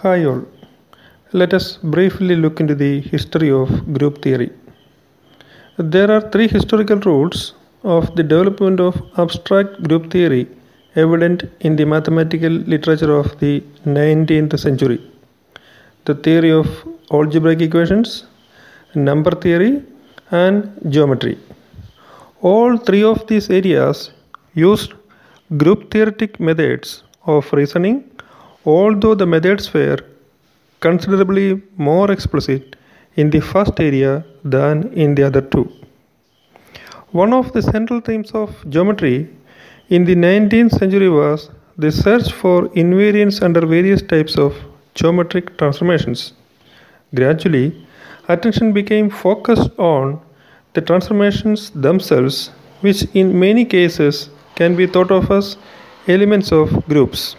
Hi 0.00 0.24
all. 0.24 0.42
Let 1.32 1.52
us 1.56 1.76
briefly 1.94 2.34
look 2.34 2.60
into 2.60 2.74
the 2.74 3.02
history 3.02 3.50
of 3.52 3.68
group 3.96 4.22
theory. 4.22 4.50
There 5.76 6.10
are 6.10 6.22
three 6.32 6.48
historical 6.48 6.96
roots 6.96 7.52
of 7.84 8.16
the 8.16 8.22
development 8.22 8.80
of 8.80 8.96
abstract 9.18 9.82
group 9.86 10.10
theory 10.10 10.48
evident 10.96 11.44
in 11.60 11.76
the 11.76 11.84
mathematical 11.84 12.54
literature 12.72 13.14
of 13.14 13.38
the 13.40 13.62
19th 13.84 14.58
century. 14.58 14.98
The 16.06 16.14
theory 16.14 16.52
of 16.52 16.66
algebraic 17.12 17.60
equations, 17.60 18.24
number 18.94 19.32
theory 19.32 19.84
and 20.30 20.72
geometry. 20.88 21.38
All 22.40 22.78
three 22.78 23.04
of 23.04 23.26
these 23.26 23.50
areas 23.50 24.10
used 24.54 24.94
group 25.58 25.90
theoretic 25.92 26.40
methods 26.40 27.04
of 27.26 27.52
reasoning 27.52 28.04
although 28.64 29.14
the 29.14 29.26
methods 29.26 29.72
were 29.74 29.98
considerably 30.80 31.62
more 31.76 32.10
explicit 32.10 32.76
in 33.16 33.30
the 33.30 33.40
first 33.40 33.78
area 33.78 34.24
than 34.44 34.92
in 34.92 35.14
the 35.14 35.22
other 35.22 35.40
two. 35.40 35.70
One 37.10 37.32
of 37.32 37.52
the 37.52 37.62
central 37.62 38.00
themes 38.00 38.30
of 38.32 38.50
geometry 38.68 39.28
in 39.90 40.04
the 40.04 40.14
19th 40.14 40.78
century 40.78 41.10
was 41.10 41.50
the 41.76 41.92
search 41.92 42.32
for 42.32 42.68
invariants 42.68 43.42
under 43.42 43.66
various 43.66 44.02
types 44.02 44.36
of 44.38 44.54
geometric 44.94 45.56
transformations. 45.58 46.32
Gradually, 47.14 47.86
attention 48.28 48.72
became 48.72 49.10
focused 49.10 49.70
on 49.78 50.20
the 50.74 50.80
transformations 50.80 51.70
themselves, 51.70 52.48
which 52.80 53.02
in 53.14 53.38
many 53.38 53.64
cases 53.64 54.30
can 54.54 54.74
be 54.74 54.86
thought 54.86 55.10
of 55.10 55.30
as 55.30 55.56
elements 56.08 56.52
of 56.52 56.86
groups. 56.88 57.36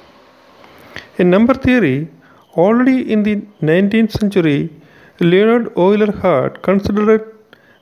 In 1.18 1.30
number 1.30 1.54
theory, 1.54 2.10
already 2.56 3.12
in 3.14 3.22
the 3.24 3.36
19th 3.62 4.14
century, 4.20 4.72
Leonhard 5.20 5.72
Euler 5.78 6.12
had 6.12 6.62
considered 6.64 7.24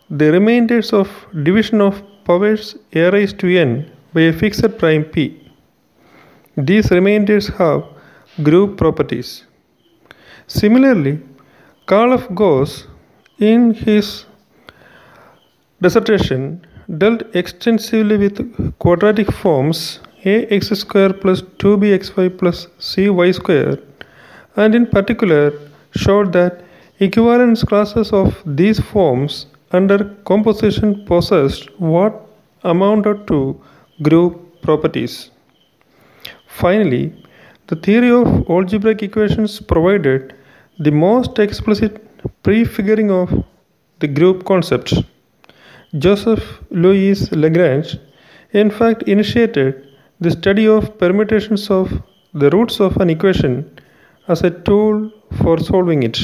the 0.10 0.32
remainders 0.32 0.92
of 0.92 1.10
division 1.44 1.80
of 1.80 2.04
powers 2.26 2.76
a 2.94 3.10
raised 3.16 3.40
to 3.40 3.48
n 3.58 3.72
by 4.14 4.24
a 4.32 4.34
fixed 4.34 4.78
prime 4.78 5.06
p. 5.14 5.42
These 6.58 6.92
remainders 6.92 7.48
have 7.60 7.84
group 8.44 8.78
properties. 8.78 9.46
Similarly, 10.48 11.22
Karl. 11.86 12.18
Gauss, 12.42 12.88
in 13.40 13.74
his 13.74 14.26
dissertation, 15.82 16.66
dealt 16.98 17.24
extensively 17.34 18.18
with 18.18 18.38
quadratic 18.80 19.32
forms 19.32 20.02
ax 20.26 20.70
square 20.70 21.14
plus 21.14 21.42
2bxy 21.64 22.38
plus 22.38 22.68
cy 22.80 23.32
square 23.32 23.78
and 24.56 24.76
in 24.76 24.86
particular 24.86 25.54
showed 25.96 26.32
that 26.34 26.64
equivalence 27.00 27.64
classes 27.64 28.12
of 28.14 28.42
these 28.46 28.80
forms 28.80 29.48
under 29.72 29.98
composition 30.26 31.06
possessed 31.06 31.70
what 31.80 32.28
amounted 32.64 33.26
to 33.28 33.60
group 34.02 34.62
properties. 34.62 35.32
Finally, 36.48 37.14
the 37.68 37.76
theory 37.76 38.12
of 38.12 38.28
algebraic 38.50 39.02
equations 39.02 39.60
provided 39.60 40.36
the 40.80 40.92
most 40.92 41.40
explicit 41.40 41.94
prefiguring 42.44 43.10
of 43.10 43.32
the 44.00 44.08
group 44.08 44.44
concept. 44.46 44.94
Joseph 45.98 46.60
Louis 46.70 47.32
Lagrange, 47.32 47.98
in 48.54 48.70
fact, 48.70 49.04
initiated 49.04 49.88
the 50.22 50.32
study 50.32 50.68
of 50.68 50.98
permutations 51.00 51.70
of 51.70 51.92
the 52.34 52.50
roots 52.52 52.80
of 52.80 52.98
an 52.98 53.10
equation 53.10 53.54
as 54.28 54.44
a 54.44 54.52
tool 54.68 55.12
for 55.42 55.60
solving 55.60 56.04
it. 56.04 56.20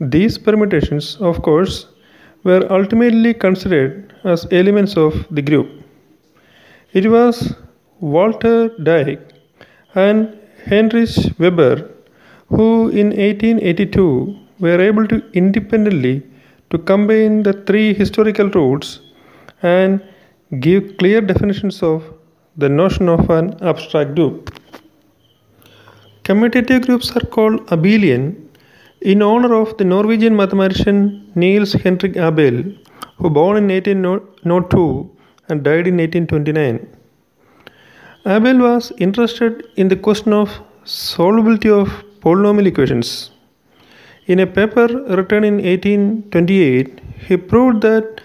These 0.00 0.38
permutations, 0.38 1.16
of 1.16 1.42
course, 1.42 1.86
were 2.44 2.64
ultimately 2.70 3.34
considered 3.34 4.14
as 4.24 4.46
elements 4.50 4.96
of 4.96 5.14
the 5.30 5.42
group. 5.42 5.68
It 6.92 7.10
was 7.10 7.54
Walter 8.00 8.70
Dirac 8.86 9.20
and 9.94 10.38
Heinrich 10.66 11.16
Weber 11.38 11.88
who 12.48 12.88
in 12.88 13.08
1882 13.08 14.36
were 14.58 14.80
able 14.80 15.06
to 15.06 15.22
independently 15.32 16.22
to 16.70 16.78
combine 16.78 17.42
the 17.42 17.52
three 17.66 17.94
historical 17.94 18.48
roots 18.50 19.00
and 19.62 20.02
give 20.60 20.96
clear 20.98 21.20
definitions 21.20 21.82
of 21.82 22.02
the 22.62 22.68
notion 22.68 23.08
of 23.08 23.30
an 23.30 23.46
abstract 23.62 24.14
group. 24.16 24.50
Commutative 26.24 26.84
groups 26.86 27.10
are 27.16 27.26
called 27.36 27.60
abelian 27.74 28.24
in 29.00 29.22
honor 29.22 29.54
of 29.54 29.76
the 29.78 29.84
Norwegian 29.84 30.34
mathematician 30.36 30.98
Niels 31.36 31.72
Henrik 31.84 32.16
Abel, 32.16 32.56
who 33.18 33.30
born 33.30 33.56
in 33.58 33.68
1802 33.68 35.10
and 35.48 35.62
died 35.62 35.86
in 35.86 35.98
1829. 35.98 36.86
Abel 38.26 38.58
was 38.58 38.92
interested 38.98 39.64
in 39.76 39.86
the 39.86 39.96
question 39.96 40.32
of 40.32 40.50
solvability 40.84 41.70
of 41.80 41.88
polynomial 42.20 42.66
equations. 42.66 43.30
In 44.26 44.40
a 44.40 44.46
paper 44.46 44.88
written 45.16 45.44
in 45.44 45.56
1828, 45.56 47.00
he 47.28 47.36
proved 47.36 47.82
that 47.82 48.20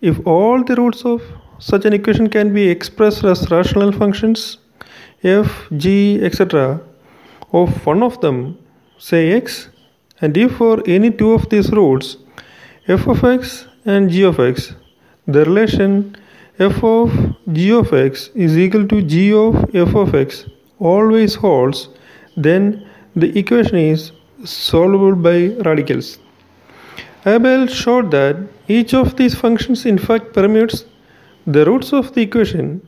if 0.00 0.18
all 0.26 0.64
the 0.64 0.74
roots 0.74 1.04
of 1.04 1.22
such 1.58 1.84
an 1.84 1.92
equation 1.92 2.28
can 2.28 2.52
be 2.52 2.68
expressed 2.68 3.24
as 3.24 3.50
rational 3.50 3.92
functions, 3.92 4.58
f, 5.22 5.68
g, 5.76 6.22
etc., 6.22 6.80
of 7.52 7.86
one 7.86 8.02
of 8.02 8.20
them, 8.20 8.58
say 8.98 9.32
x, 9.32 9.68
and 10.20 10.36
if 10.36 10.56
for 10.56 10.82
any 10.86 11.10
two 11.10 11.32
of 11.32 11.48
these 11.48 11.70
roots, 11.70 12.16
f 12.88 13.06
of 13.06 13.24
x 13.24 13.66
and 13.84 14.10
g 14.10 14.22
of 14.22 14.40
x, 14.40 14.74
the 15.26 15.44
relation 15.44 16.16
f 16.58 16.82
of 16.82 17.12
g 17.52 17.70
of 17.72 17.92
x 17.92 18.28
is 18.34 18.56
equal 18.58 18.86
to 18.88 19.02
g 19.02 19.32
of 19.32 19.54
f 19.74 19.94
of 19.94 20.14
x 20.14 20.46
always 20.78 21.34
holds, 21.34 21.88
then 22.36 22.88
the 23.14 23.36
equation 23.38 23.76
is 23.76 24.12
solvable 24.44 25.14
by 25.14 25.48
radicals. 25.64 26.18
Abel 27.24 27.66
showed 27.66 28.10
that 28.10 28.36
each 28.68 28.94
of 28.94 29.16
these 29.16 29.34
functions 29.34 29.84
in 29.86 29.98
fact 29.98 30.32
permutes 30.32 30.84
the 31.46 31.64
roots 31.64 31.92
of 31.92 32.12
the 32.14 32.22
equation. 32.22 32.86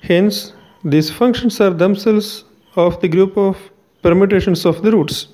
Hence, 0.00 0.52
these 0.84 1.10
functions 1.10 1.60
are 1.60 1.70
themselves 1.70 2.44
of 2.76 3.00
the 3.00 3.08
group 3.08 3.36
of 3.36 3.56
permutations 4.02 4.64
of 4.64 4.82
the 4.82 4.92
roots. 4.92 5.28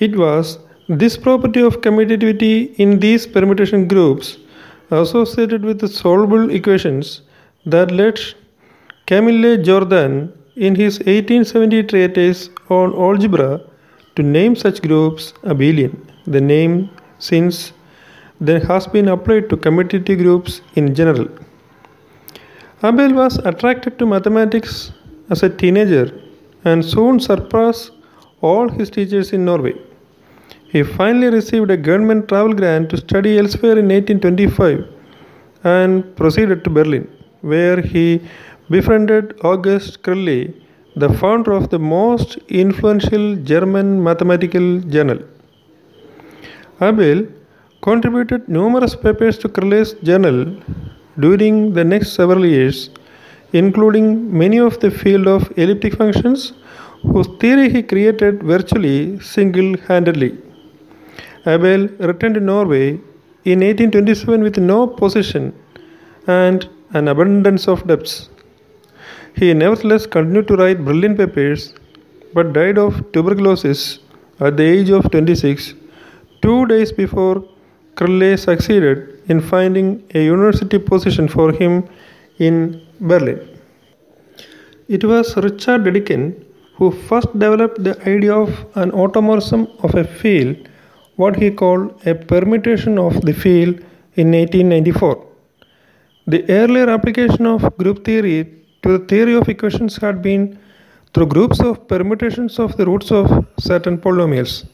It 0.00 0.16
was 0.16 0.58
this 0.88 1.16
property 1.16 1.60
of 1.60 1.80
commutativity 1.80 2.74
in 2.76 2.98
these 2.98 3.26
permutation 3.26 3.86
groups 3.86 4.38
associated 4.90 5.64
with 5.64 5.80
the 5.80 5.88
solvable 5.88 6.50
equations 6.50 7.22
that 7.64 7.90
led 7.90 8.20
Camille 9.06 9.62
Jordan 9.62 10.32
in 10.56 10.74
his 10.74 10.98
1870 11.00 11.82
treatise 11.84 12.50
on 12.68 12.92
algebra 12.94 13.60
to 14.16 14.22
name 14.22 14.56
such 14.56 14.82
groups 14.82 15.32
abelian. 15.44 15.96
The 16.26 16.40
name 16.40 16.90
since 17.18 17.72
then 18.40 18.60
has 18.62 18.86
been 18.86 19.08
applied 19.08 19.48
to 19.50 19.56
commutative 19.56 20.18
groups 20.18 20.60
in 20.74 20.94
general. 20.94 21.28
Abel 22.84 23.14
was 23.14 23.38
attracted 23.38 23.98
to 23.98 24.06
mathematics 24.06 24.92
as 25.30 25.42
a 25.42 25.48
teenager 25.48 26.12
and 26.64 26.84
soon 26.84 27.18
surpassed 27.18 27.92
all 28.40 28.68
his 28.68 28.90
teachers 28.90 29.32
in 29.32 29.44
Norway. 29.44 29.74
He 30.68 30.82
finally 30.82 31.28
received 31.28 31.70
a 31.70 31.76
government 31.76 32.28
travel 32.28 32.52
grant 32.52 32.90
to 32.90 32.96
study 32.98 33.38
elsewhere 33.38 33.78
in 33.78 33.88
1825 33.88 34.86
and 35.64 36.16
proceeded 36.16 36.64
to 36.64 36.70
Berlin, 36.70 37.08
where 37.40 37.80
he 37.80 38.20
befriended 38.68 39.38
August 39.42 40.02
Crelle, 40.02 40.52
the 40.96 41.08
founder 41.20 41.52
of 41.52 41.70
the 41.70 41.78
most 41.78 42.36
influential 42.48 43.36
German 43.36 44.02
mathematical 44.02 44.80
journal. 44.80 45.20
Abel 46.80 47.26
contributed 47.82 48.48
numerous 48.48 48.94
papers 48.94 49.38
to 49.38 49.48
Crelle's 49.48 49.94
journal 50.08 50.56
during 51.18 51.72
the 51.72 51.84
next 51.84 52.12
several 52.12 52.44
years, 52.44 52.90
including 53.52 54.06
many 54.36 54.58
of 54.58 54.78
the 54.80 54.90
field 54.90 55.26
of 55.26 55.52
elliptic 55.56 55.94
functions, 55.94 56.52
whose 57.02 57.28
theory 57.40 57.68
he 57.70 57.82
created 57.82 58.42
virtually 58.42 59.18
single 59.20 59.76
handedly. 59.88 60.36
Abel 61.46 61.88
returned 62.10 62.34
to 62.34 62.40
Norway 62.40 63.00
in 63.44 63.60
1827 63.60 64.42
with 64.42 64.58
no 64.58 64.86
position 64.86 65.54
and 66.26 66.68
an 66.94 67.08
abundance 67.08 67.68
of 67.68 67.86
debts. 67.86 68.28
He 69.36 69.52
nevertheless 69.54 70.06
continued 70.06 70.48
to 70.48 70.56
write 70.56 70.84
brilliant 70.84 71.18
papers 71.18 71.74
but 72.34 72.52
died 72.52 72.78
of 72.78 73.12
tuberculosis 73.12 74.00
at 74.40 74.56
the 74.56 74.64
age 74.64 74.90
of 74.90 75.10
26, 75.10 75.74
two 76.42 76.66
days 76.66 76.90
before 76.92 77.44
Crelle 77.98 78.38
succeeded 78.38 78.98
in 79.28 79.40
finding 79.40 79.88
a 80.14 80.22
university 80.24 80.78
position 80.78 81.26
for 81.28 81.52
him 81.60 81.88
in 82.38 82.56
Berlin. 83.00 83.40
It 84.88 85.04
was 85.04 85.36
Richard 85.36 85.84
Dedekind 85.84 86.46
who 86.76 86.90
first 87.08 87.30
developed 87.42 87.82
the 87.82 87.94
idea 88.14 88.34
of 88.34 88.50
an 88.82 88.90
automorphism 88.92 89.66
of 89.82 89.94
a 89.94 90.04
field, 90.04 90.68
what 91.16 91.34
he 91.36 91.50
called 91.50 91.84
a 92.06 92.14
permutation 92.14 92.98
of 92.98 93.14
the 93.22 93.32
field 93.32 93.76
in 94.22 94.32
1894. 94.32 95.26
The 96.26 96.42
earlier 96.50 96.88
application 96.90 97.46
of 97.46 97.76
group 97.78 98.04
theory 98.04 98.38
to 98.82 98.98
the 98.98 99.04
theory 99.06 99.34
of 99.34 99.48
equations 99.48 99.96
had 99.96 100.20
been 100.20 100.58
through 101.14 101.28
groups 101.34 101.60
of 101.60 101.88
permutations 101.88 102.58
of 102.58 102.76
the 102.76 102.84
roots 102.84 103.10
of 103.10 103.46
certain 103.58 103.96
polynomials. 103.96 104.66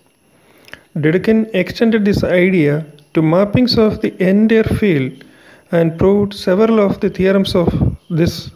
Dedekind 0.96 1.50
extended 1.54 2.04
this 2.04 2.24
idea 2.24 2.84
to 3.14 3.22
mappings 3.22 3.76
of 3.78 4.00
the 4.02 4.10
entire 4.30 4.64
field 4.80 5.24
and 5.70 5.98
proved 5.98 6.34
several 6.34 6.80
of 6.80 7.00
the 7.00 7.10
theorems 7.10 7.54
of 7.54 7.68
this 8.10 8.50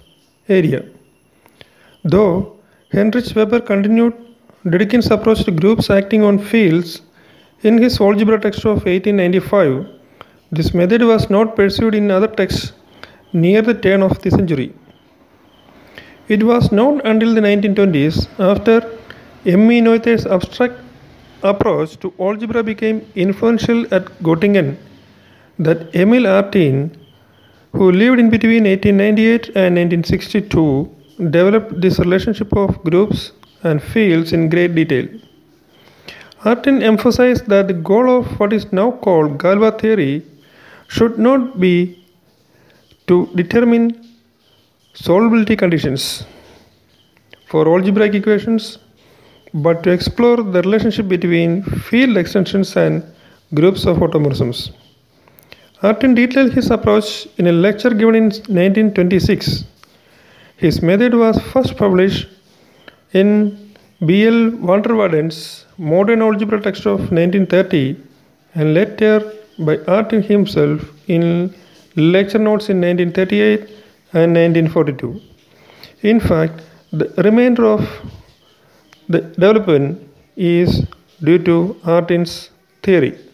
area. 0.48 0.84
Though 2.04 2.56
Heinrich 2.92 3.34
Weber 3.34 3.60
continued 3.60 4.14
Dedekind's 4.64 5.10
approach 5.10 5.44
to 5.44 5.50
groups 5.50 5.90
acting 5.90 6.22
on 6.22 6.38
fields 6.38 7.02
in 7.62 7.78
his 7.78 8.00
algebra 8.00 8.38
text 8.40 8.64
of 8.64 8.84
1895, 8.84 9.86
this 10.52 10.72
method 10.74 11.02
was 11.02 11.28
not 11.30 11.56
pursued 11.56 11.94
in 11.94 12.10
other 12.10 12.28
texts 12.28 12.72
near 13.32 13.62
the 13.62 13.74
turn 13.74 14.02
of 14.02 14.20
the 14.22 14.30
century. 14.30 14.72
It 16.28 16.42
was 16.42 16.72
not 16.72 17.04
until 17.06 17.34
the 17.34 17.40
1920s, 17.40 18.28
after 18.38 18.76
M. 19.44 19.70
E. 19.70 19.80
Noether's 19.80 20.26
abstract 20.26 20.74
approach 21.46 21.98
to 22.00 22.12
algebra 22.19 22.62
became 22.62 23.06
influential 23.14 23.82
at 23.94 24.04
Göttingen, 24.22 24.76
that 25.58 25.94
Emil 25.94 26.25
Artin, 26.25 26.96
who 27.72 27.90
lived 27.93 28.19
in 28.19 28.31
between 28.31 28.64
1898 28.64 29.46
and 29.48 29.76
1962, 29.76 30.94
developed 31.31 31.81
this 31.81 31.98
relationship 31.98 32.54
of 32.56 32.82
groups 32.84 33.32
and 33.62 33.82
fields 33.82 34.32
in 34.32 34.48
great 34.48 34.75
detail. 34.75 35.08
Artin 36.43 36.82
emphasized 36.82 37.46
that 37.46 37.69
the 37.69 37.75
goal 37.75 38.08
of 38.19 38.38
what 38.38 38.52
is 38.52 38.72
now 38.72 38.90
called 38.90 39.38
Galois 39.38 39.81
theory 39.81 40.22
should 40.88 41.19
not 41.19 41.58
be 41.58 42.04
to 43.06 43.26
determine 43.34 43.84
solvability 44.94 45.58
conditions 45.58 46.25
for 47.49 47.66
algebraic 47.69 48.14
equations, 48.14 48.78
but 49.64 49.82
to 49.82 49.90
explore 49.90 50.36
the 50.54 50.60
relationship 50.62 51.08
between 51.08 51.62
field 51.88 52.16
extensions 52.16 52.76
and 52.76 53.02
groups 53.54 53.84
of 53.86 53.98
automorphisms. 53.98 54.70
Artin 55.82 56.14
detailed 56.14 56.52
his 56.52 56.70
approach 56.70 57.26
in 57.38 57.46
a 57.46 57.52
lecture 57.52 57.90
given 57.90 58.14
in 58.14 58.24
1926. 58.24 59.64
His 60.56 60.82
method 60.82 61.14
was 61.14 61.38
first 61.52 61.76
published 61.76 62.28
in 63.12 63.28
B.L. 64.04 64.50
van 64.68 64.82
der 64.82 64.94
Waerden's 65.00 65.64
Modern 65.78 66.22
Algebra 66.22 66.60
text 66.60 66.86
of 66.86 67.00
1930 67.12 67.96
and 68.54 68.74
later 68.74 69.20
by 69.58 69.76
Artin 69.98 70.22
himself 70.22 70.80
in 71.06 71.54
lecture 71.96 72.38
notes 72.38 72.68
in 72.68 72.80
1938 72.80 73.60
and 74.12 74.34
1942. 74.34 75.20
In 76.02 76.20
fact, 76.20 76.60
the 76.92 77.08
remainder 77.22 77.66
of 77.66 77.80
the 79.08 79.20
development 79.20 80.00
is 80.36 80.84
due 81.22 81.38
to 81.48 81.76
Artin's 81.84 82.50
theory. 82.82 83.25